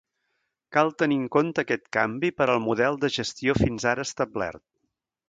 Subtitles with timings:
[0.77, 4.65] Cal tenir en compte aquest canvi per al model de gestió fins ara establert.